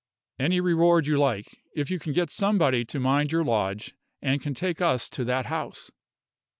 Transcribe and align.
"Any 0.39 0.59
reward 0.59 1.05
you 1.05 1.19
like, 1.19 1.61
if 1.75 1.91
you 1.91 1.99
can 1.99 2.11
get 2.11 2.31
somebody 2.31 2.83
to 2.85 2.99
mind 2.99 3.31
your 3.31 3.43
lodge, 3.43 3.93
and 4.19 4.41
can 4.41 4.55
take 4.55 4.81
us 4.81 5.07
to 5.11 5.23
that 5.25 5.45
house." 5.45 5.91